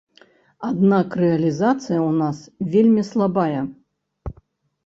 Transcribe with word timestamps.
Аднак 0.69 1.17
рэалізацыя 1.21 1.97
ў 2.09 2.11
нас 2.21 2.37
вельмі 2.77 3.03
слабая. 3.11 3.61